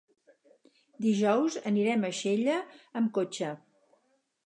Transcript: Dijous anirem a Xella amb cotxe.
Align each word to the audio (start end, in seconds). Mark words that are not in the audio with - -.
Dijous 1.07 1.59
anirem 1.73 2.09
a 2.09 2.13
Xella 2.23 2.59
amb 3.03 3.17
cotxe. 3.19 3.55